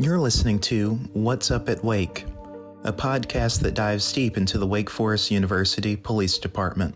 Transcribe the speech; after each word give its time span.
You're 0.00 0.20
listening 0.20 0.60
to 0.60 0.94
What's 1.12 1.50
Up 1.50 1.68
at 1.68 1.82
Wake, 1.82 2.24
a 2.84 2.92
podcast 2.92 3.58
that 3.62 3.74
dives 3.74 4.12
deep 4.12 4.36
into 4.36 4.56
the 4.56 4.66
Wake 4.66 4.88
Forest 4.88 5.32
University 5.32 5.96
Police 5.96 6.38
Department. 6.38 6.94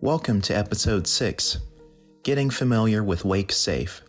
Welcome 0.00 0.40
to 0.40 0.52
Episode 0.52 1.06
6 1.06 1.58
Getting 2.24 2.50
Familiar 2.50 3.04
with 3.04 3.24
Wake 3.24 3.52
Safe. 3.52 4.02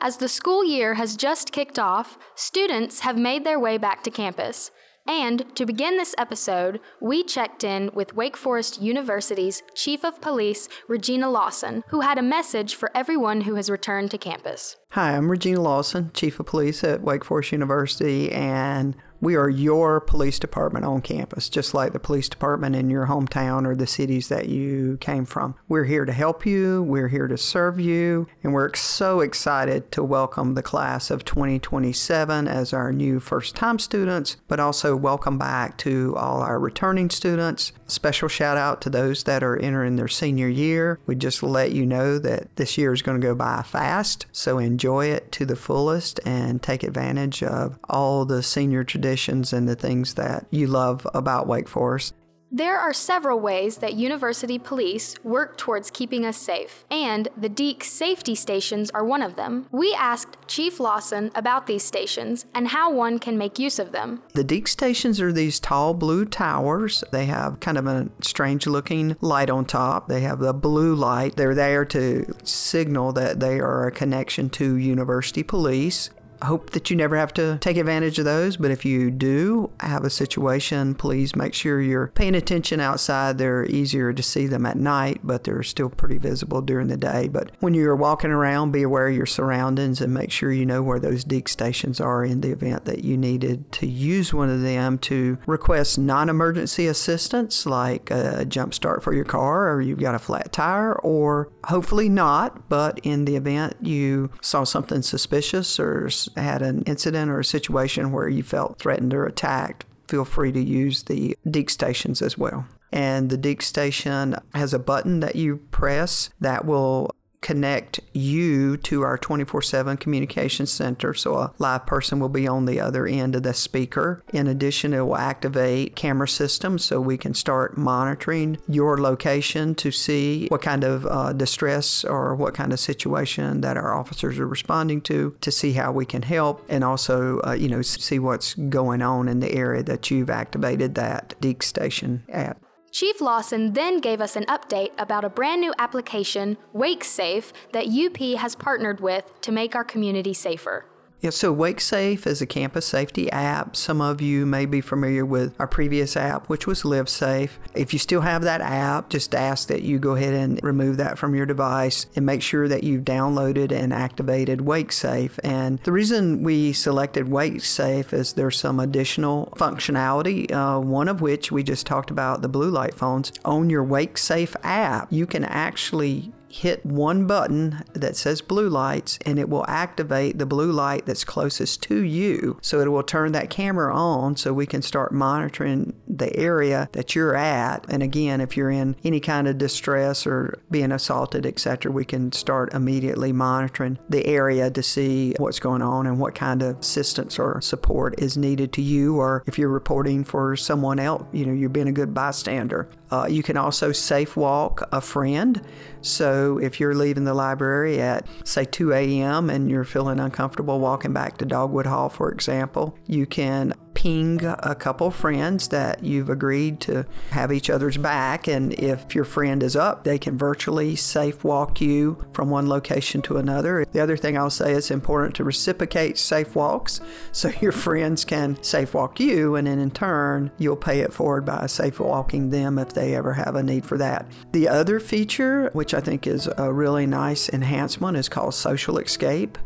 As 0.00 0.16
the 0.16 0.28
school 0.28 0.64
year 0.64 0.94
has 0.94 1.16
just 1.16 1.52
kicked 1.52 1.78
off, 1.78 2.18
students 2.34 2.98
have 2.98 3.16
made 3.16 3.44
their 3.44 3.60
way 3.60 3.78
back 3.78 4.02
to 4.02 4.10
campus. 4.10 4.72
And 5.06 5.54
to 5.56 5.66
begin 5.66 5.98
this 5.98 6.14
episode, 6.16 6.80
we 6.98 7.22
checked 7.24 7.62
in 7.62 7.90
with 7.92 8.14
Wake 8.14 8.38
Forest 8.38 8.80
University's 8.80 9.62
Chief 9.74 10.02
of 10.02 10.22
Police, 10.22 10.66
Regina 10.88 11.28
Lawson, 11.28 11.84
who 11.88 12.00
had 12.00 12.16
a 12.16 12.22
message 12.22 12.74
for 12.74 12.90
everyone 12.94 13.42
who 13.42 13.56
has 13.56 13.68
returned 13.68 14.10
to 14.12 14.18
campus. 14.18 14.76
Hi, 14.92 15.14
I'm 15.14 15.30
Regina 15.30 15.60
Lawson, 15.60 16.10
Chief 16.14 16.40
of 16.40 16.46
Police 16.46 16.82
at 16.84 17.02
Wake 17.02 17.24
Forest 17.24 17.52
University, 17.52 18.32
and 18.32 18.96
we 19.24 19.36
are 19.36 19.48
your 19.48 20.00
police 20.00 20.38
department 20.38 20.84
on 20.84 21.00
campus, 21.00 21.48
just 21.48 21.72
like 21.72 21.92
the 21.92 21.98
police 21.98 22.28
department 22.28 22.76
in 22.76 22.90
your 22.90 23.06
hometown 23.06 23.66
or 23.66 23.74
the 23.74 23.86
cities 23.86 24.28
that 24.28 24.48
you 24.48 24.98
came 25.00 25.24
from. 25.24 25.54
We're 25.66 25.84
here 25.84 26.04
to 26.04 26.12
help 26.12 26.44
you, 26.44 26.82
we're 26.82 27.08
here 27.08 27.26
to 27.26 27.38
serve 27.38 27.80
you, 27.80 28.26
and 28.42 28.52
we're 28.52 28.74
so 28.74 29.20
excited 29.20 29.90
to 29.92 30.04
welcome 30.04 30.54
the 30.54 30.62
class 30.62 31.10
of 31.10 31.24
2027 31.24 32.46
as 32.46 32.72
our 32.74 32.92
new 32.92 33.18
first 33.18 33.56
time 33.56 33.78
students, 33.78 34.36
but 34.46 34.60
also 34.60 34.94
welcome 34.94 35.38
back 35.38 35.78
to 35.78 36.14
all 36.16 36.42
our 36.42 36.58
returning 36.58 37.08
students. 37.08 37.72
Special 37.86 38.28
shout 38.28 38.56
out 38.56 38.80
to 38.82 38.90
those 38.90 39.24
that 39.24 39.42
are 39.42 39.56
entering 39.56 39.96
their 39.96 40.08
senior 40.08 40.48
year. 40.48 40.98
We 41.06 41.14
just 41.16 41.42
let 41.42 41.72
you 41.72 41.84
know 41.84 42.18
that 42.18 42.54
this 42.56 42.78
year 42.78 42.92
is 42.92 43.02
going 43.02 43.20
to 43.20 43.26
go 43.26 43.34
by 43.34 43.62
fast, 43.62 44.26
so 44.32 44.58
enjoy 44.58 45.06
it 45.06 45.30
to 45.32 45.44
the 45.44 45.56
fullest 45.56 46.18
and 46.24 46.62
take 46.62 46.82
advantage 46.82 47.42
of 47.42 47.78
all 47.88 48.24
the 48.24 48.42
senior 48.42 48.84
traditions 48.84 49.52
and 49.52 49.68
the 49.68 49.76
things 49.76 50.14
that 50.14 50.46
you 50.50 50.66
love 50.66 51.06
about 51.14 51.46
Wake 51.46 51.68
Forest. 51.68 52.14
There 52.56 52.78
are 52.78 52.92
several 52.92 53.40
ways 53.40 53.78
that 53.78 53.94
university 53.94 54.60
police 54.60 55.16
work 55.24 55.58
towards 55.58 55.90
keeping 55.90 56.24
us 56.24 56.36
safe, 56.36 56.84
and 56.88 57.26
the 57.36 57.48
Deac 57.48 57.82
safety 57.82 58.36
stations 58.36 58.92
are 58.92 59.04
one 59.04 59.22
of 59.22 59.34
them. 59.34 59.66
We 59.72 59.92
asked 59.92 60.36
Chief 60.46 60.78
Lawson 60.78 61.32
about 61.34 61.66
these 61.66 61.82
stations 61.82 62.46
and 62.54 62.68
how 62.68 62.92
one 62.92 63.18
can 63.18 63.36
make 63.36 63.58
use 63.58 63.80
of 63.80 63.90
them. 63.90 64.22
The 64.34 64.44
Deac 64.44 64.68
stations 64.68 65.20
are 65.20 65.32
these 65.32 65.58
tall 65.58 65.94
blue 65.94 66.24
towers. 66.24 67.02
They 67.10 67.26
have 67.26 67.58
kind 67.58 67.76
of 67.76 67.88
a 67.88 68.08
strange 68.20 68.68
looking 68.68 69.16
light 69.20 69.50
on 69.50 69.64
top. 69.64 70.06
They 70.06 70.20
have 70.20 70.38
the 70.38 70.54
blue 70.54 70.94
light. 70.94 71.34
They're 71.34 71.56
there 71.56 71.84
to 71.86 72.36
signal 72.44 73.14
that 73.14 73.40
they 73.40 73.58
are 73.58 73.88
a 73.88 73.90
connection 73.90 74.48
to 74.50 74.76
university 74.76 75.42
police 75.42 76.08
hope 76.42 76.70
that 76.70 76.90
you 76.90 76.96
never 76.96 77.16
have 77.16 77.32
to 77.34 77.58
take 77.60 77.76
advantage 77.76 78.18
of 78.18 78.24
those, 78.24 78.56
but 78.56 78.70
if 78.70 78.84
you 78.84 79.10
do 79.10 79.70
have 79.80 80.04
a 80.04 80.10
situation, 80.10 80.94
please 80.94 81.36
make 81.36 81.54
sure 81.54 81.80
you're 81.80 82.08
paying 82.08 82.34
attention 82.34 82.80
outside. 82.80 83.38
They're 83.38 83.64
easier 83.66 84.12
to 84.12 84.22
see 84.22 84.46
them 84.46 84.66
at 84.66 84.76
night, 84.76 85.20
but 85.22 85.44
they're 85.44 85.62
still 85.62 85.90
pretty 85.90 86.18
visible 86.18 86.60
during 86.60 86.88
the 86.88 86.96
day. 86.96 87.28
But 87.28 87.50
when 87.60 87.74
you're 87.74 87.96
walking 87.96 88.30
around, 88.30 88.72
be 88.72 88.82
aware 88.82 89.08
of 89.08 89.16
your 89.16 89.26
surroundings 89.26 90.00
and 90.00 90.12
make 90.12 90.30
sure 90.30 90.52
you 90.52 90.66
know 90.66 90.82
where 90.82 90.98
those 90.98 91.24
Deac 91.24 91.48
stations 91.48 92.00
are 92.00 92.24
in 92.24 92.40
the 92.40 92.50
event 92.50 92.84
that 92.84 93.04
you 93.04 93.16
needed 93.16 93.70
to 93.72 93.86
use 93.86 94.32
one 94.32 94.50
of 94.50 94.62
them 94.62 94.98
to 94.98 95.38
request 95.46 95.98
non 95.98 96.28
emergency 96.28 96.86
assistance 96.86 97.66
like 97.66 98.10
a 98.10 98.44
jump 98.44 98.74
start 98.74 99.02
for 99.02 99.12
your 99.12 99.24
car 99.24 99.70
or 99.70 99.80
you've 99.80 100.00
got 100.00 100.14
a 100.14 100.18
flat 100.18 100.52
tire, 100.52 100.94
or 100.94 101.50
hopefully 101.64 102.08
not, 102.08 102.68
but 102.68 102.98
in 103.02 103.24
the 103.24 103.36
event 103.36 103.76
you 103.80 104.30
saw 104.40 104.64
something 104.64 105.02
suspicious 105.02 105.78
or 105.78 106.08
had 106.36 106.62
an 106.62 106.82
incident 106.82 107.30
or 107.30 107.40
a 107.40 107.44
situation 107.44 108.12
where 108.12 108.28
you 108.28 108.42
felt 108.42 108.78
threatened 108.78 109.14
or 109.14 109.26
attacked, 109.26 109.84
feel 110.08 110.24
free 110.24 110.52
to 110.52 110.60
use 110.60 111.04
the 111.04 111.36
Deac 111.46 111.70
stations 111.70 112.22
as 112.22 112.36
well. 112.38 112.66
And 112.92 113.30
the 113.30 113.38
Deac 113.38 113.62
station 113.62 114.36
has 114.54 114.72
a 114.72 114.78
button 114.78 115.20
that 115.20 115.36
you 115.36 115.56
press 115.70 116.30
that 116.40 116.64
will 116.64 117.14
connect 117.44 118.00
you 118.14 118.74
to 118.78 119.02
our 119.02 119.18
24 119.18 119.60
7 119.60 119.98
communication 119.98 120.64
center. 120.64 121.12
So 121.12 121.34
a 121.34 121.52
live 121.58 121.84
person 121.84 122.18
will 122.18 122.30
be 122.30 122.48
on 122.48 122.64
the 122.64 122.80
other 122.80 123.06
end 123.06 123.36
of 123.36 123.42
the 123.42 123.52
speaker. 123.52 124.24
In 124.32 124.46
addition, 124.46 124.94
it 124.94 125.00
will 125.00 125.16
activate 125.16 125.94
camera 125.94 126.26
systems 126.26 126.86
so 126.86 127.02
we 127.02 127.18
can 127.18 127.34
start 127.34 127.76
monitoring 127.76 128.56
your 128.66 128.98
location 128.98 129.74
to 129.74 129.90
see 129.90 130.48
what 130.48 130.62
kind 130.62 130.84
of 130.84 131.04
uh, 131.04 131.34
distress 131.34 132.02
or 132.02 132.34
what 132.34 132.54
kind 132.54 132.72
of 132.72 132.80
situation 132.80 133.60
that 133.60 133.76
our 133.76 133.94
officers 133.94 134.38
are 134.38 134.48
responding 134.48 135.02
to, 135.02 135.36
to 135.42 135.52
see 135.52 135.72
how 135.72 135.92
we 135.92 136.06
can 136.06 136.22
help, 136.22 136.64
and 136.70 136.82
also, 136.82 137.42
uh, 137.46 137.52
you 137.52 137.68
know, 137.68 137.82
see 137.82 138.18
what's 138.18 138.54
going 138.54 139.02
on 139.02 139.28
in 139.28 139.40
the 139.40 139.52
area 139.52 139.82
that 139.82 140.10
you've 140.10 140.30
activated 140.30 140.94
that 140.94 141.34
Deac 141.42 141.62
station 141.62 142.24
at. 142.30 142.56
Chief 142.94 143.20
Lawson 143.20 143.72
then 143.72 143.98
gave 143.98 144.20
us 144.20 144.36
an 144.36 144.44
update 144.44 144.92
about 144.98 145.24
a 145.24 145.28
brand 145.28 145.60
new 145.60 145.74
application, 145.80 146.56
WakeSafe, 146.72 147.50
that 147.72 147.88
UP 147.88 148.38
has 148.38 148.54
partnered 148.54 149.00
with 149.00 149.40
to 149.40 149.50
make 149.50 149.74
our 149.74 149.82
community 149.82 150.32
safer. 150.32 150.86
Yeah, 151.24 151.30
so 151.30 151.56
WakeSafe 151.56 152.26
is 152.26 152.42
a 152.42 152.46
campus 152.46 152.84
safety 152.84 153.32
app. 153.32 153.76
Some 153.76 154.02
of 154.02 154.20
you 154.20 154.44
may 154.44 154.66
be 154.66 154.82
familiar 154.82 155.24
with 155.24 155.58
our 155.58 155.66
previous 155.66 156.18
app, 156.18 156.50
which 156.50 156.66
was 156.66 156.82
LiveSafe. 156.82 157.48
If 157.72 157.94
you 157.94 157.98
still 157.98 158.20
have 158.20 158.42
that 158.42 158.60
app, 158.60 159.08
just 159.08 159.34
ask 159.34 159.68
that 159.68 159.80
you 159.80 159.98
go 159.98 160.16
ahead 160.16 160.34
and 160.34 160.62
remove 160.62 160.98
that 160.98 161.16
from 161.16 161.34
your 161.34 161.46
device 161.46 162.04
and 162.14 162.26
make 162.26 162.42
sure 162.42 162.68
that 162.68 162.84
you've 162.84 163.04
downloaded 163.04 163.72
and 163.72 163.90
activated 163.90 164.58
WakeSafe. 164.58 165.38
And 165.42 165.78
the 165.78 165.92
reason 165.92 166.42
we 166.42 166.74
selected 166.74 167.24
WakeSafe 167.24 168.12
is 168.12 168.34
there's 168.34 168.60
some 168.60 168.78
additional 168.78 169.50
functionality, 169.56 170.52
uh, 170.52 170.78
one 170.78 171.08
of 171.08 171.22
which 171.22 171.50
we 171.50 171.62
just 171.62 171.86
talked 171.86 172.10
about 172.10 172.42
the 172.42 172.50
blue 172.50 172.68
light 172.68 172.92
phones. 172.92 173.32
On 173.46 173.70
your 173.70 173.82
WakeSafe 173.82 174.56
app, 174.62 175.10
you 175.10 175.24
can 175.24 175.46
actually 175.46 176.34
hit 176.54 176.86
one 176.86 177.26
button 177.26 177.82
that 177.94 178.14
says 178.14 178.40
blue 178.40 178.68
lights 178.68 179.18
and 179.26 179.40
it 179.40 179.48
will 179.48 179.64
activate 179.66 180.38
the 180.38 180.46
blue 180.46 180.70
light 180.70 181.04
that's 181.04 181.24
closest 181.24 181.82
to 181.82 182.04
you. 182.04 182.56
So 182.62 182.78
it 182.78 182.88
will 182.88 183.02
turn 183.02 183.32
that 183.32 183.50
camera 183.50 183.92
on 183.94 184.36
so 184.36 184.52
we 184.52 184.64
can 184.64 184.80
start 184.80 185.12
monitoring 185.12 185.94
the 186.06 186.34
area 186.36 186.88
that 186.92 187.16
you're 187.16 187.34
at. 187.34 187.84
And 187.88 188.04
again, 188.04 188.40
if 188.40 188.56
you're 188.56 188.70
in 188.70 188.94
any 189.02 189.18
kind 189.18 189.48
of 189.48 189.58
distress 189.58 190.28
or 190.28 190.60
being 190.70 190.92
assaulted, 190.92 191.44
etc., 191.44 191.90
we 191.90 192.04
can 192.04 192.30
start 192.30 192.72
immediately 192.72 193.32
monitoring 193.32 193.98
the 194.08 194.24
area 194.24 194.70
to 194.70 194.82
see 194.82 195.34
what's 195.38 195.58
going 195.58 195.82
on 195.82 196.06
and 196.06 196.20
what 196.20 196.36
kind 196.36 196.62
of 196.62 196.78
assistance 196.78 197.36
or 197.36 197.60
support 197.62 198.14
is 198.20 198.36
needed 198.36 198.72
to 198.74 198.82
you 198.82 199.16
or 199.16 199.42
if 199.46 199.58
you're 199.58 199.68
reporting 199.68 200.22
for 200.22 200.54
someone 200.54 201.00
else, 201.00 201.24
you 201.32 201.44
know, 201.44 201.52
you're 201.52 201.68
being 201.68 201.88
a 201.88 201.92
good 201.92 202.14
bystander. 202.14 202.88
Uh, 203.14 203.26
you 203.26 203.44
can 203.44 203.56
also 203.56 203.92
safe 203.92 204.36
walk 204.36 204.88
a 204.90 205.00
friend. 205.00 205.62
So 206.00 206.58
if 206.58 206.80
you're 206.80 206.96
leaving 206.96 207.22
the 207.22 207.32
library 207.32 208.00
at, 208.00 208.26
say, 208.42 208.64
2 208.64 208.92
a.m. 208.92 209.50
and 209.50 209.70
you're 209.70 209.84
feeling 209.84 210.18
uncomfortable 210.18 210.80
walking 210.80 211.12
back 211.12 211.38
to 211.38 211.44
Dogwood 211.44 211.86
Hall, 211.86 212.08
for 212.08 212.32
example, 212.32 212.98
you 213.06 213.24
can 213.24 213.72
ping 214.04 214.44
a 214.44 214.74
couple 214.74 215.10
friends 215.10 215.68
that 215.68 216.04
you've 216.04 216.28
agreed 216.28 216.78
to 216.78 217.06
have 217.30 217.50
each 217.50 217.70
other's 217.70 217.96
back. 217.96 218.46
And 218.46 218.74
if 218.74 219.14
your 219.14 219.24
friend 219.24 219.62
is 219.62 219.76
up, 219.76 220.04
they 220.04 220.18
can 220.18 220.36
virtually 220.36 220.94
safe 220.94 221.42
walk 221.42 221.80
you 221.80 222.22
from 222.34 222.50
one 222.50 222.68
location 222.68 223.22
to 223.22 223.38
another. 223.38 223.86
The 223.92 224.00
other 224.00 224.18
thing 224.18 224.36
I'll 224.36 224.50
say 224.50 224.72
is 224.72 224.90
important 224.90 225.34
to 225.36 225.44
reciprocate 225.44 226.18
safe 226.18 226.54
walks 226.54 227.00
so 227.32 227.50
your 227.62 227.72
friends 227.72 228.26
can 228.26 228.62
safe 228.62 228.92
walk 228.92 229.18
you, 229.20 229.56
and 229.56 229.66
then 229.66 229.78
in 229.78 229.90
turn, 229.90 230.50
you'll 230.58 230.76
pay 230.76 231.00
it 231.00 231.14
forward 231.14 231.46
by 231.46 231.66
safe 231.66 231.98
walking 231.98 232.50
them 232.50 232.78
if 232.78 232.92
they 232.92 233.14
ever 233.14 233.32
have 233.32 233.54
a 233.54 233.62
need 233.62 233.86
for 233.86 233.96
that. 233.96 234.26
The 234.52 234.68
other 234.68 235.00
feature, 235.00 235.70
which 235.72 235.94
I 235.94 236.00
think 236.00 236.26
is 236.26 236.46
a 236.58 236.70
really 236.70 237.06
nice 237.06 237.48
enhancement, 237.48 238.18
is 238.18 238.28
called 238.28 238.52
Social 238.52 238.98
Escape. 238.98 239.56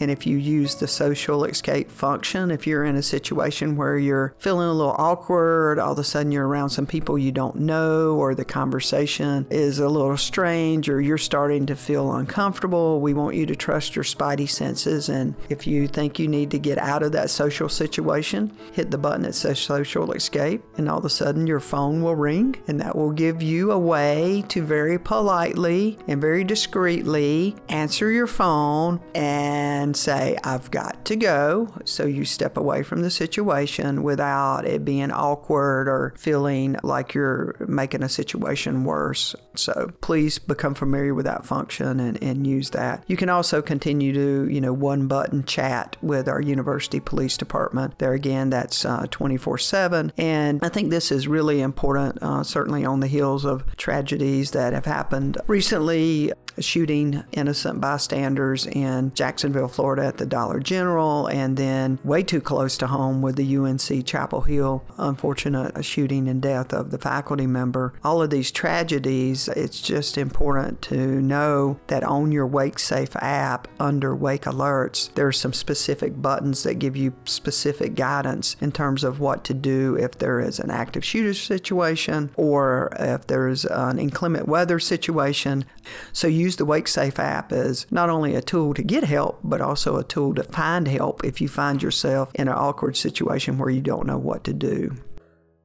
And 0.00 0.10
if 0.10 0.26
you 0.26 0.38
use 0.38 0.74
the 0.74 0.88
social 0.88 1.44
escape 1.44 1.90
function, 1.90 2.50
if 2.50 2.66
you're 2.66 2.84
in 2.84 2.96
a 2.96 3.02
situation 3.02 3.76
where 3.76 3.98
you're 3.98 4.34
feeling 4.38 4.66
a 4.66 4.72
little 4.72 4.96
awkward, 4.98 5.78
all 5.78 5.92
of 5.92 5.98
a 5.98 6.04
sudden 6.04 6.32
you're 6.32 6.48
around 6.48 6.70
some 6.70 6.86
people 6.86 7.18
you 7.18 7.30
don't 7.32 7.56
know, 7.56 8.16
or 8.16 8.34
the 8.34 8.44
conversation 8.44 9.46
is 9.50 9.78
a 9.78 9.88
little 9.88 10.16
strange, 10.16 10.88
or 10.88 11.00
you're 11.00 11.18
starting 11.18 11.66
to 11.66 11.76
feel 11.76 12.12
uncomfortable, 12.14 13.00
we 13.00 13.14
want 13.14 13.36
you 13.36 13.46
to 13.46 13.54
trust 13.54 13.94
your 13.94 14.04
spidey 14.04 14.48
senses. 14.48 15.08
And 15.08 15.34
if 15.48 15.66
you 15.66 15.86
think 15.86 16.18
you 16.18 16.28
need 16.28 16.50
to 16.52 16.58
get 16.58 16.78
out 16.78 17.02
of 17.02 17.12
that 17.12 17.30
social 17.30 17.68
situation, 17.68 18.56
hit 18.72 18.90
the 18.90 18.98
button 18.98 19.22
that 19.22 19.34
says 19.34 19.58
social 19.58 20.12
escape, 20.12 20.62
and 20.78 20.88
all 20.88 20.98
of 20.98 21.04
a 21.04 21.10
sudden 21.10 21.46
your 21.46 21.60
phone 21.60 22.02
will 22.02 22.16
ring, 22.16 22.56
and 22.66 22.80
that 22.80 22.96
will 22.96 23.12
give 23.12 23.42
you 23.42 23.72
a 23.72 23.78
way 23.78 24.44
to 24.48 24.62
very 24.62 24.98
politely 24.98 25.98
and 26.08 26.20
very 26.20 26.44
discreetly 26.44 27.54
answer 27.68 28.10
your 28.10 28.26
phone 28.26 29.00
and 29.14 29.89
can 29.90 29.94
say, 29.94 30.38
I've 30.44 30.70
got 30.70 31.04
to 31.06 31.16
go. 31.16 31.74
So 31.84 32.06
you 32.06 32.24
step 32.24 32.56
away 32.56 32.84
from 32.84 33.02
the 33.02 33.10
situation 33.10 34.04
without 34.04 34.64
it 34.64 34.84
being 34.84 35.10
awkward 35.10 35.88
or 35.88 36.14
feeling 36.16 36.76
like 36.84 37.12
you're 37.12 37.56
making 37.66 38.04
a 38.04 38.08
situation 38.08 38.84
worse. 38.84 39.34
So 39.56 39.90
please 40.00 40.38
become 40.38 40.74
familiar 40.74 41.12
with 41.12 41.24
that 41.24 41.44
function 41.44 41.98
and, 41.98 42.22
and 42.22 42.46
use 42.46 42.70
that. 42.70 43.02
You 43.08 43.16
can 43.16 43.28
also 43.28 43.60
continue 43.60 44.12
to, 44.12 44.52
you 44.52 44.60
know, 44.60 44.72
one 44.72 45.08
button 45.08 45.42
chat 45.44 45.96
with 46.02 46.28
our 46.28 46.40
university 46.40 47.00
police 47.00 47.36
department. 47.36 47.98
There 47.98 48.12
again, 48.12 48.50
that's 48.50 48.84
uh, 48.84 49.08
24 49.10 49.58
7. 49.58 50.12
And 50.16 50.60
I 50.62 50.68
think 50.68 50.90
this 50.90 51.10
is 51.10 51.26
really 51.26 51.60
important, 51.60 52.22
uh, 52.22 52.44
certainly 52.44 52.84
on 52.84 53.00
the 53.00 53.08
heels 53.08 53.44
of 53.44 53.76
tragedies 53.76 54.52
that 54.52 54.72
have 54.72 54.84
happened 54.84 55.38
recently 55.48 56.32
shooting 56.58 57.22
innocent 57.32 57.80
bystanders 57.80 58.66
in 58.66 59.12
Jacksonville, 59.14 59.68
Florida 59.70 60.04
at 60.04 60.18
the 60.18 60.26
Dollar 60.26 60.60
General, 60.60 61.26
and 61.28 61.56
then 61.56 61.98
way 62.04 62.22
too 62.22 62.40
close 62.40 62.76
to 62.78 62.86
home 62.86 63.22
with 63.22 63.36
the 63.36 63.56
UNC 63.56 64.04
Chapel 64.06 64.42
Hill 64.42 64.84
unfortunate 64.98 65.84
shooting 65.84 66.28
and 66.28 66.42
death 66.42 66.72
of 66.72 66.90
the 66.90 66.98
faculty 66.98 67.46
member. 67.46 67.92
All 68.04 68.22
of 68.22 68.30
these 68.30 68.50
tragedies, 68.50 69.48
it's 69.48 69.80
just 69.80 70.18
important 70.18 70.82
to 70.82 71.20
know 71.20 71.80
that 71.86 72.04
on 72.04 72.32
your 72.32 72.46
Wake 72.46 72.78
Safe 72.78 73.14
app 73.16 73.68
under 73.78 74.14
Wake 74.14 74.42
Alerts, 74.42 75.12
there 75.14 75.26
are 75.26 75.32
some 75.32 75.52
specific 75.52 76.20
buttons 76.20 76.62
that 76.62 76.74
give 76.74 76.96
you 76.96 77.12
specific 77.24 77.94
guidance 77.94 78.56
in 78.60 78.72
terms 78.72 79.04
of 79.04 79.20
what 79.20 79.44
to 79.44 79.54
do 79.54 79.96
if 79.96 80.18
there 80.18 80.40
is 80.40 80.58
an 80.58 80.70
active 80.70 81.04
shooter 81.04 81.34
situation 81.34 82.30
or 82.36 82.92
if 82.98 83.26
there's 83.26 83.64
an 83.64 83.98
inclement 83.98 84.48
weather 84.48 84.78
situation. 84.78 85.64
So 86.12 86.26
use 86.26 86.56
the 86.56 86.66
WakeSafe 86.66 87.18
app 87.18 87.52
as 87.52 87.86
not 87.90 88.10
only 88.10 88.34
a 88.34 88.42
tool 88.42 88.74
to 88.74 88.82
get 88.82 89.04
help, 89.04 89.40
but 89.42 89.59
also 89.60 89.96
a 89.96 90.04
tool 90.04 90.34
to 90.34 90.42
find 90.42 90.88
help 90.88 91.24
if 91.24 91.40
you 91.40 91.48
find 91.48 91.82
yourself 91.82 92.30
in 92.34 92.48
an 92.48 92.54
awkward 92.54 92.96
situation 92.96 93.58
where 93.58 93.70
you 93.70 93.80
don't 93.80 94.06
know 94.06 94.18
what 94.18 94.44
to 94.44 94.52
do. 94.52 94.96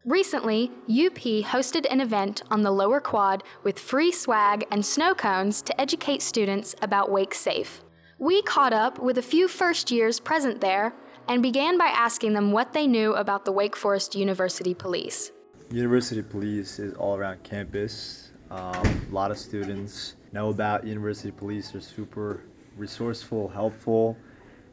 Recently, 0.05 0.71
UP 0.87 1.17
hosted 1.17 1.87
an 1.89 1.99
event 1.99 2.43
on 2.51 2.61
the 2.61 2.69
lower 2.69 2.99
quad 2.99 3.43
with 3.63 3.79
free 3.79 4.11
swag 4.11 4.65
and 4.69 4.85
snow 4.85 5.15
cones 5.15 5.63
to 5.63 5.81
educate 5.81 6.21
students 6.21 6.75
about 6.81 7.11
Wake 7.11 7.33
Safe. 7.33 7.83
We 8.19 8.43
caught 8.43 8.71
up 8.71 8.99
with 8.99 9.17
a 9.17 9.23
few 9.23 9.47
first 9.47 9.89
years 9.89 10.19
present 10.19 10.61
there 10.61 10.93
and 11.27 11.41
began 11.41 11.77
by 11.77 11.87
asking 11.87 12.33
them 12.33 12.51
what 12.51 12.71
they 12.71 12.85
knew 12.85 13.15
about 13.15 13.45
the 13.45 13.51
Wake 13.51 13.75
Forest 13.75 14.13
University 14.13 14.75
Police. 14.75 15.31
University 15.71 16.21
Police 16.21 16.77
is 16.77 16.93
all 16.93 17.17
around 17.17 17.41
campus. 17.43 18.31
Um, 18.51 19.07
a 19.09 19.13
lot 19.13 19.31
of 19.31 19.39
students 19.39 20.15
know 20.31 20.49
about 20.49 20.85
University 20.85 21.31
Police. 21.31 21.71
They're 21.71 21.81
super 21.81 22.43
resourceful, 22.77 23.47
helpful, 23.47 24.17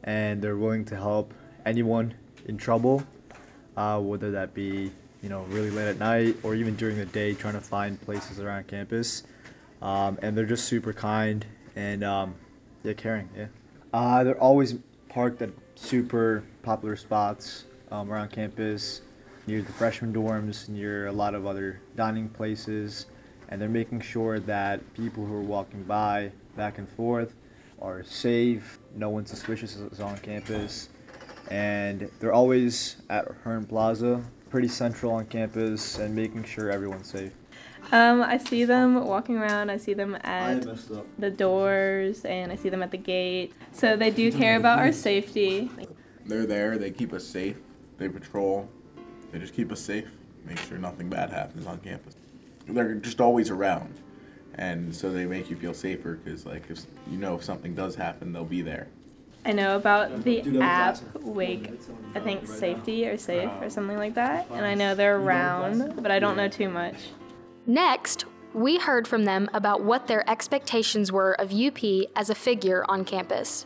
and 0.03 0.41
they're 0.41 0.57
willing 0.57 0.85
to 0.85 0.95
help 0.95 1.33
anyone 1.65 2.13
in 2.45 2.57
trouble, 2.57 3.03
uh, 3.77 3.99
whether 3.99 4.31
that 4.31 4.53
be 4.53 4.91
you 5.21 5.29
know 5.29 5.43
really 5.43 5.69
late 5.69 5.87
at 5.87 5.99
night 5.99 6.35
or 6.43 6.55
even 6.55 6.75
during 6.75 6.97
the 6.97 7.05
day, 7.05 7.33
trying 7.33 7.53
to 7.53 7.61
find 7.61 7.99
places 8.01 8.39
around 8.39 8.67
campus. 8.67 9.23
Um, 9.81 10.17
and 10.21 10.37
they're 10.37 10.45
just 10.45 10.65
super 10.65 10.93
kind 10.93 11.45
and 11.75 12.03
um, 12.03 12.35
yeah, 12.83 12.93
caring. 12.93 13.29
Yeah, 13.35 13.47
uh, 13.93 14.23
they're 14.23 14.39
always 14.39 14.75
parked 15.09 15.41
at 15.41 15.49
super 15.75 16.43
popular 16.61 16.95
spots 16.95 17.65
um, 17.91 18.11
around 18.11 18.31
campus, 18.31 19.01
near 19.47 19.61
the 19.61 19.73
freshman 19.73 20.13
dorms, 20.13 20.69
near 20.69 21.07
a 21.07 21.11
lot 21.11 21.35
of 21.35 21.45
other 21.45 21.81
dining 21.95 22.29
places 22.29 23.07
and 23.53 23.61
they're 23.61 23.69
making 23.69 24.01
sure 24.01 24.39
that 24.39 24.81
people 24.95 25.23
who 25.23 25.35
are 25.35 25.41
walking 25.41 25.83
by 25.83 26.31
back 26.55 26.79
and 26.79 26.89
forth 26.89 27.35
are 27.81 28.03
safe, 28.03 28.79
no 28.95 29.09
one 29.09 29.25
suspicious 29.25 29.75
is 29.75 29.99
on 29.99 30.17
campus, 30.17 30.89
and 31.49 32.09
they're 32.19 32.33
always 32.33 32.97
at 33.09 33.27
Hearn 33.43 33.65
Plaza, 33.65 34.21
pretty 34.49 34.67
central 34.67 35.11
on 35.11 35.25
campus, 35.25 35.99
and 35.99 36.15
making 36.15 36.43
sure 36.43 36.69
everyone's 36.69 37.07
safe. 37.07 37.33
Um, 37.91 38.21
I 38.21 38.37
see 38.37 38.63
them 38.63 39.05
walking 39.05 39.37
around. 39.37 39.69
I 39.69 39.77
see 39.77 39.93
them 39.93 40.15
at 40.23 40.65
the 41.19 41.29
doors, 41.29 42.23
and 42.23 42.51
I 42.51 42.55
see 42.55 42.69
them 42.69 42.81
at 42.81 42.91
the 42.91 42.97
gate. 42.97 43.53
So 43.73 43.97
they 43.97 44.09
do 44.09 44.31
care 44.31 44.55
about 44.57 44.79
our 44.79 44.93
safety. 44.93 45.69
They're 46.25 46.45
there. 46.45 46.77
They 46.77 46.91
keep 46.91 47.11
us 47.11 47.25
safe. 47.25 47.57
They 47.97 48.07
patrol. 48.07 48.69
They 49.31 49.39
just 49.39 49.53
keep 49.53 49.71
us 49.71 49.81
safe. 49.81 50.07
Make 50.45 50.59
sure 50.59 50.77
nothing 50.77 51.09
bad 51.09 51.29
happens 51.29 51.67
on 51.67 51.79
campus 51.79 52.15
they're 52.67 52.95
just 52.95 53.21
always 53.21 53.49
around, 53.49 53.99
and 54.55 54.93
so 54.95 55.11
they 55.11 55.25
make 55.25 55.49
you 55.49 55.55
feel 55.55 55.73
safer 55.73 56.15
because 56.15 56.45
like 56.45 56.63
if 56.69 56.79
you 57.09 57.17
know 57.17 57.35
if 57.35 57.43
something 57.43 57.73
does 57.73 57.95
happen, 57.95 58.31
they'll 58.33 58.43
be 58.43 58.61
there. 58.61 58.87
I 59.45 59.51
know 59.51 59.75
about 59.75 60.23
the 60.23 60.41
app 60.61 60.99
Wake, 61.15 61.71
I 62.15 62.19
think 62.21 62.47
Safety 62.47 63.07
or 63.07 63.17
Safe 63.17 63.49
or 63.61 63.69
something 63.69 63.97
like 63.97 64.13
that, 64.15 64.47
and 64.51 64.65
I 64.65 64.73
know 64.73 64.95
they're 64.95 65.17
around, 65.17 66.01
but 66.01 66.11
I 66.11 66.19
don't 66.19 66.37
know 66.37 66.47
too 66.47 66.69
much. 66.69 66.95
Next, 67.65 68.25
we 68.53 68.77
heard 68.77 69.07
from 69.07 69.25
them 69.25 69.49
about 69.53 69.83
what 69.83 70.07
their 70.07 70.29
expectations 70.29 71.11
were 71.11 71.33
of 71.33 71.51
UP 71.51 71.79
as 72.15 72.29
a 72.29 72.35
figure 72.35 72.85
on 72.87 73.03
campus. 73.03 73.65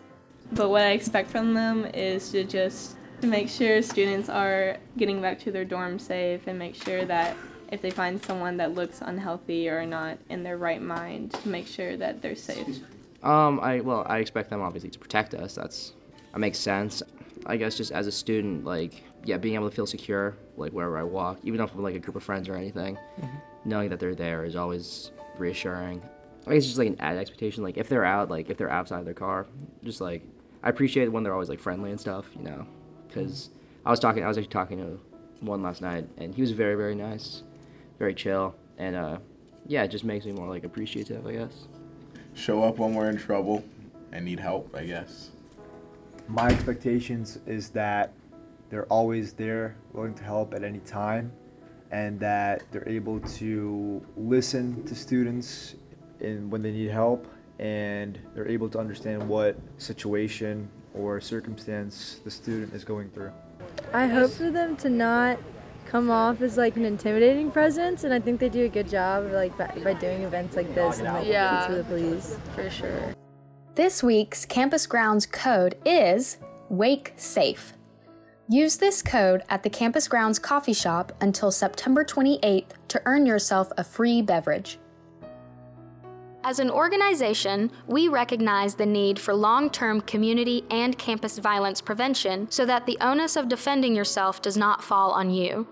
But 0.54 0.70
what 0.70 0.84
I 0.84 0.92
expect 0.92 1.30
from 1.30 1.54
them 1.54 1.86
is 1.86 2.32
to 2.32 2.44
just 2.44 2.96
make 3.22 3.50
sure 3.50 3.82
students 3.82 4.30
are 4.30 4.78
getting 4.98 5.22
back 5.22 5.40
to 5.40 5.52
their 5.52 5.66
dorm 5.66 6.00
safe 6.00 6.48
and 6.48 6.58
make 6.58 6.76
sure 6.76 7.06
that 7.06 7.36
if 7.70 7.82
they 7.82 7.92
find 7.92 8.24
someone 8.24 8.58
that 8.58 8.74
looks 8.74 9.02
unhealthy 9.02 9.70
or 9.70 9.86
not 9.86 10.18
in 10.30 10.44
their 10.44 10.58
right 10.58 10.82
mind 10.82 11.34
to 11.34 11.50
make 11.50 11.68
sure 11.68 11.98
that 11.98 12.22
they're 12.22 12.36
safe. 12.36 12.80
Um, 13.24 13.60
I 13.60 13.82
well, 13.82 14.06
I 14.08 14.20
expect 14.20 14.50
them 14.50 14.62
obviously 14.62 14.90
to 14.92 15.00
protect 15.00 15.34
us. 15.34 15.56
That's 15.56 15.94
that 16.34 16.40
makes 16.40 16.60
sense. 16.60 17.04
I 17.46 17.58
guess 17.58 17.78
just 17.78 17.92
as 17.92 18.08
a 18.08 18.12
student, 18.12 18.66
like 18.66 19.04
yeah, 19.24 19.38
being 19.38 19.56
able 19.56 19.70
to 19.70 19.76
feel 19.76 19.88
secure 19.88 20.36
like 20.56 20.72
wherever 20.72 20.98
I 20.98 21.04
walk, 21.04 21.40
even 21.44 21.60
if 21.60 21.74
I'm 21.74 21.82
like 21.82 21.96
a 21.96 22.00
group 22.00 22.16
of 22.16 22.24
friends 22.24 22.48
or 22.48 22.56
anything, 22.56 22.96
mm-hmm. 22.96 23.38
knowing 23.66 23.90
that 23.90 24.00
they're 24.00 24.16
there 24.16 24.46
is 24.46 24.56
always 24.56 25.12
reassuring. 25.38 26.02
I 26.46 26.54
guess 26.54 26.60
it's 26.60 26.68
just 26.68 26.78
like 26.78 26.88
an 26.88 26.98
added 27.00 27.20
expectation. 27.20 27.64
Like 27.64 27.78
if 27.78 27.90
they're 27.90 28.06
out, 28.06 28.30
like 28.30 28.50
if 28.50 28.58
they're 28.58 28.72
outside 28.72 29.06
their 29.06 29.14
car, 29.14 29.48
just 29.84 30.00
like 30.00 30.24
I 30.64 30.70
appreciate 30.70 31.12
when 31.12 31.24
they're 31.24 31.34
always 31.34 31.50
like 31.50 31.60
friendly 31.60 31.92
and 31.92 32.00
stuff, 32.00 32.30
you 32.36 32.44
know, 32.44 32.66
because 33.08 33.50
I 33.86 33.92
was 33.92 34.00
talking, 34.00 34.24
I 34.24 34.28
was 34.28 34.38
actually 34.38 34.52
talking 34.52 34.78
to 34.78 35.00
one 35.42 35.62
last 35.62 35.82
night, 35.82 36.08
and 36.18 36.34
he 36.34 36.42
was 36.42 36.52
very 36.52 36.76
very 36.76 36.96
nice 36.96 37.44
very 37.98 38.14
chill, 38.14 38.56
and 38.78 38.96
uh, 38.96 39.18
yeah, 39.68 39.84
it 39.84 39.90
just 39.90 40.04
makes 40.04 40.26
me 40.26 40.32
more 40.32 40.48
like 40.48 40.64
appreciative, 40.64 41.26
I 41.26 41.34
guess. 41.34 41.68
Show 42.34 42.64
up 42.64 42.78
when 42.78 42.94
we're 42.94 43.10
in 43.10 43.18
trouble 43.18 43.64
and 44.12 44.26
need 44.26 44.40
help, 44.40 44.74
I 44.76 44.86
guess. 44.86 45.30
My 46.28 46.50
expectations 46.50 47.40
is 47.46 47.70
that 47.70 48.14
they're 48.70 48.86
always 48.86 49.34
there, 49.34 49.76
willing 49.94 50.14
to 50.16 50.24
help 50.24 50.54
at 50.54 50.64
any 50.64 50.80
time, 50.80 51.32
and 51.92 52.20
that 52.20 52.64
they're 52.72 52.88
able 52.88 53.20
to 53.22 54.06
listen 54.18 54.84
to 54.86 54.94
students 54.94 55.76
in 56.20 56.50
when 56.50 56.62
they 56.62 56.72
need 56.72 56.92
help, 56.92 57.28
and 57.60 58.20
they're 58.36 58.48
able 58.48 58.70
to 58.70 58.80
understand 58.80 59.28
what 59.28 59.58
situation 59.78 60.70
or 60.94 61.22
circumstance 61.22 62.20
the 62.24 62.32
student 62.32 62.74
is 62.74 62.84
going 62.84 63.10
through. 63.10 63.32
I 63.94 64.08
hope 64.08 64.32
for 64.32 64.52
them 64.52 64.76
to 64.78 64.90
not 64.90 65.40
come 65.88 66.12
off 66.12 66.42
as 66.42 66.58
like 66.58 66.76
an 66.76 66.86
intimidating 66.86 67.50
presence, 67.50 68.04
and 68.04 68.14
I 68.14 68.20
think 68.20 68.40
they 68.40 68.50
do 68.50 68.66
a 68.66 68.70
good 68.70 68.90
job 68.90 69.32
like 69.32 69.58
by, 69.58 69.72
by 69.84 69.94
doing 69.94 70.24
events 70.24 70.56
like 70.56 70.74
this 70.76 71.00
and 71.00 71.08
like 71.08 71.28
yeah, 71.28 71.66
for 71.66 71.76
the 71.76 71.84
police 71.86 72.38
for 72.56 72.70
sure. 72.70 73.14
This 73.76 74.04
week's 74.04 74.46
campus 74.46 74.86
grounds 74.86 75.26
code 75.26 75.78
is 75.86 76.38
Wake 76.70 77.14
Safe. 77.16 77.74
Use 78.50 78.78
this 78.78 79.02
code 79.02 79.44
at 79.50 79.64
the 79.64 79.70
campus 79.70 80.08
grounds 80.08 80.40
coffee 80.40 80.74
shop 80.74 81.12
until 81.22 81.52
September 81.52 82.04
28th 82.04 82.72
to 82.88 83.02
earn 83.06 83.26
yourself 83.26 83.72
a 83.78 83.84
free 83.84 84.22
beverage. 84.22 84.80
As 86.44 86.60
an 86.60 86.70
organization, 86.70 87.70
we 87.88 88.08
recognize 88.08 88.74
the 88.74 88.86
need 88.86 89.20
for 89.20 89.34
long 89.34 89.70
term 89.70 90.00
community 90.02 90.64
and 90.72 90.98
campus 90.98 91.40
violence 91.40 91.82
prevention 91.82 92.50
so 92.50 92.66
that 92.66 92.86
the 92.86 92.98
onus 93.02 93.36
of 93.36 93.50
defending 93.50 93.94
yourself 93.94 94.42
does 94.42 94.56
not 94.56 94.82
fall 94.84 95.12
on 95.12 95.30
you. 95.30 95.68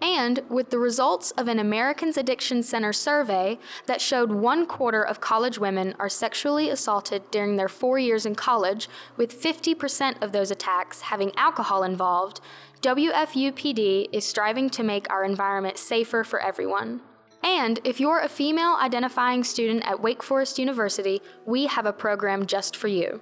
And 0.00 0.42
with 0.48 0.70
the 0.70 0.78
results 0.78 1.32
of 1.32 1.48
an 1.48 1.58
Americans 1.58 2.16
Addiction 2.16 2.62
Center 2.62 2.92
survey 2.92 3.58
that 3.86 4.00
showed 4.00 4.30
one 4.30 4.64
quarter 4.64 5.02
of 5.02 5.20
college 5.20 5.58
women 5.58 5.94
are 5.98 6.08
sexually 6.08 6.70
assaulted 6.70 7.28
during 7.30 7.56
their 7.56 7.68
four 7.68 7.98
years 7.98 8.24
in 8.24 8.36
college, 8.36 8.88
with 9.16 9.40
50% 9.40 10.22
of 10.22 10.30
those 10.30 10.52
attacks 10.52 11.02
having 11.02 11.34
alcohol 11.36 11.82
involved, 11.82 12.40
WFUPD 12.80 14.08
is 14.12 14.24
striving 14.24 14.70
to 14.70 14.84
make 14.84 15.10
our 15.10 15.24
environment 15.24 15.78
safer 15.78 16.22
for 16.22 16.40
everyone. 16.40 17.00
And 17.42 17.80
if 17.82 17.98
you're 17.98 18.20
a 18.20 18.28
female 18.28 18.76
identifying 18.80 19.42
student 19.42 19.84
at 19.84 20.00
Wake 20.00 20.22
Forest 20.22 20.58
University, 20.58 21.20
we 21.44 21.66
have 21.66 21.86
a 21.86 21.92
program 21.92 22.46
just 22.46 22.76
for 22.76 22.88
you. 22.88 23.20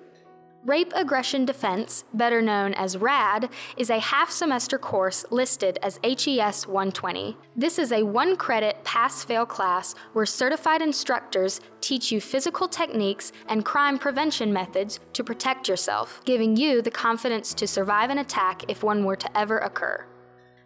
Rape 0.66 0.92
Aggression 0.96 1.44
Defense, 1.44 2.02
better 2.12 2.42
known 2.42 2.74
as 2.74 2.96
RAD, 2.96 3.50
is 3.76 3.88
a 3.88 4.00
half 4.00 4.32
semester 4.32 4.78
course 4.78 5.24
listed 5.30 5.78
as 5.80 6.00
HES 6.02 6.66
120. 6.66 7.36
This 7.54 7.78
is 7.78 7.92
a 7.92 8.02
one 8.02 8.36
credit 8.36 8.82
pass 8.82 9.22
fail 9.22 9.46
class 9.46 9.94
where 10.12 10.26
certified 10.26 10.82
instructors 10.82 11.60
teach 11.80 12.10
you 12.10 12.20
physical 12.20 12.66
techniques 12.66 13.30
and 13.48 13.64
crime 13.64 13.96
prevention 13.96 14.52
methods 14.52 14.98
to 15.12 15.22
protect 15.22 15.68
yourself, 15.68 16.20
giving 16.24 16.56
you 16.56 16.82
the 16.82 16.90
confidence 16.90 17.54
to 17.54 17.68
survive 17.68 18.10
an 18.10 18.18
attack 18.18 18.64
if 18.66 18.82
one 18.82 19.04
were 19.04 19.14
to 19.14 19.38
ever 19.38 19.58
occur. 19.58 20.04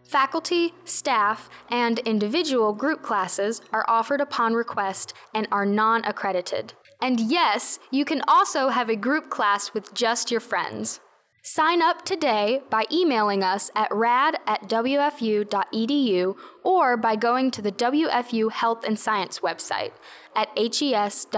Faculty, 0.03 0.73
staff, 0.87 1.51
and 1.69 1.99
individual 2.01 2.73
group 2.73 3.03
classes 3.03 3.61
are 3.71 3.85
offered 3.87 4.23
upon 4.23 4.55
request 4.55 5.13
and 5.35 5.47
are 5.53 5.67
non 5.67 6.03
accredited. 6.07 6.73
And 7.03 7.21
yes, 7.21 7.79
you 7.91 8.05
can 8.05 8.23
also 8.29 8.69
have 8.69 8.89
a 8.89 8.97
group 8.97 9.31
class 9.31 9.73
with 9.73 9.95
just 9.95 10.31
your 10.31 10.41
friends. 10.41 11.01
Sign 11.43 11.81
up 11.81 12.05
today 12.05 12.61
by 12.69 12.85
emailing 12.93 13.43
us 13.43 13.71
at 13.75 13.91
rad 13.91 14.39
at 14.47 14.69
wfu.edu 14.69 16.37
or 16.63 16.99
by 16.99 17.17
going 17.17 17.51
to 17.51 17.63
the 17.63 17.73
WFU 17.73 18.53
Health 18.53 18.85
and 18.85 18.99
Science 18.99 19.41
website 19.41 19.93
at 20.37 20.51
hes.wfu.edu. 20.57 21.31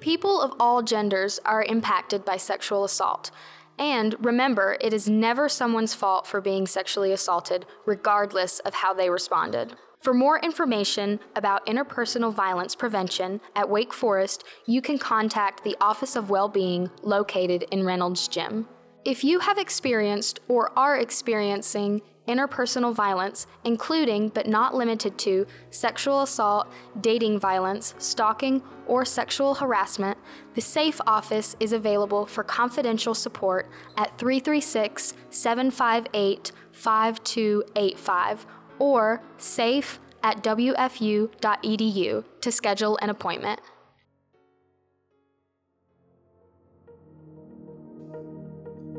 People 0.00 0.40
of 0.42 0.52
all 0.60 0.82
genders 0.82 1.40
are 1.46 1.64
impacted 1.64 2.24
by 2.24 2.36
sexual 2.36 2.84
assault. 2.84 3.30
And 3.78 4.14
remember, 4.24 4.76
it 4.80 4.92
is 4.92 5.08
never 5.08 5.48
someone's 5.48 5.94
fault 5.94 6.26
for 6.26 6.40
being 6.42 6.66
sexually 6.66 7.12
assaulted, 7.12 7.64
regardless 7.86 8.58
of 8.60 8.74
how 8.74 8.92
they 8.92 9.08
responded. 9.08 9.74
For 9.98 10.14
more 10.14 10.38
information 10.38 11.18
about 11.34 11.66
interpersonal 11.66 12.32
violence 12.32 12.76
prevention 12.76 13.40
at 13.56 13.68
Wake 13.68 13.92
Forest, 13.92 14.44
you 14.64 14.80
can 14.80 14.96
contact 14.96 15.64
the 15.64 15.76
Office 15.80 16.14
of 16.14 16.30
Wellbeing 16.30 16.88
located 17.02 17.64
in 17.72 17.84
Reynolds 17.84 18.28
Gym. 18.28 18.68
If 19.04 19.24
you 19.24 19.40
have 19.40 19.58
experienced 19.58 20.38
or 20.46 20.70
are 20.78 20.98
experiencing 20.98 22.02
interpersonal 22.28 22.94
violence, 22.94 23.48
including 23.64 24.28
but 24.28 24.46
not 24.46 24.74
limited 24.74 25.18
to 25.18 25.46
sexual 25.70 26.22
assault, 26.22 26.68
dating 27.00 27.40
violence, 27.40 27.94
stalking, 27.98 28.62
or 28.86 29.04
sexual 29.04 29.54
harassment, 29.54 30.16
the 30.54 30.60
SAFE 30.60 31.00
office 31.08 31.56
is 31.58 31.72
available 31.72 32.24
for 32.24 32.44
confidential 32.44 33.14
support 33.14 33.68
at 33.96 34.16
336 34.16 35.14
758 35.30 36.52
5285 36.72 38.46
or 38.78 39.22
safe 39.36 39.98
at 40.22 40.42
wfu.edu 40.42 42.24
to 42.40 42.52
schedule 42.52 42.98
an 43.00 43.10
appointment. 43.10 43.60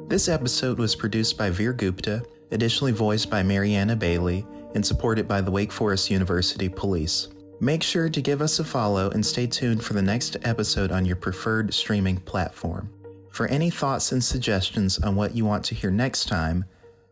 This 0.07 0.27
episode 0.27 0.79
was 0.79 0.95
produced 0.95 1.37
by 1.37 1.51
Vir 1.51 1.73
Gupta, 1.73 2.23
additionally 2.51 2.91
voiced 2.91 3.29
by 3.29 3.43
Mary-Anna 3.43 3.95
Bailey, 3.95 4.43
and 4.73 4.83
supported 4.83 5.27
by 5.27 5.39
the 5.39 5.51
Wake 5.51 5.71
Forest 5.71 6.09
University 6.09 6.67
Police. 6.67 7.27
Make 7.59 7.83
sure 7.83 8.09
to 8.09 8.21
give 8.21 8.41
us 8.41 8.57
a 8.57 8.63
follow 8.63 9.11
and 9.11 9.23
stay 9.23 9.45
tuned 9.45 9.83
for 9.83 9.93
the 9.93 10.01
next 10.01 10.37
episode 10.43 10.91
on 10.91 11.05
your 11.05 11.15
preferred 11.15 11.73
streaming 11.73 12.17
platform. 12.17 12.89
For 13.29 13.45
any 13.47 13.69
thoughts 13.69 14.11
and 14.11 14.23
suggestions 14.23 14.97
on 14.99 15.15
what 15.15 15.35
you 15.35 15.45
want 15.45 15.63
to 15.65 15.75
hear 15.75 15.91
next 15.91 16.27
time, 16.27 16.65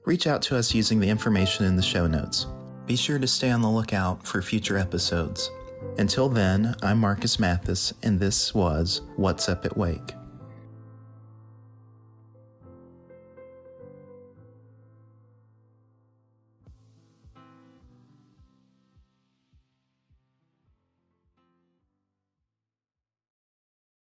reach 0.05 0.25
out 0.25 0.41
to 0.43 0.57
us 0.57 0.73
using 0.73 0.99
the 0.99 1.09
information 1.09 1.65
in 1.65 1.75
the 1.75 1.83
show 1.83 2.07
notes. 2.07 2.47
Be 2.87 2.95
sure 2.95 3.19
to 3.19 3.27
stay 3.27 3.51
on 3.51 3.61
the 3.61 3.69
lookout 3.69 4.25
for 4.25 4.41
future 4.41 4.77
episodes. 4.77 5.51
Until 5.97 6.29
then, 6.29 6.73
I'm 6.81 6.99
Marcus 6.99 7.37
Mathis, 7.37 7.93
and 8.01 8.17
this 8.17 8.55
was 8.55 9.01
What's 9.17 9.49
Up 9.49 9.65
at 9.65 9.75
Wake. 9.75 10.16